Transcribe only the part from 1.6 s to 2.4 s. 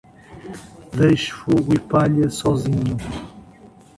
e palha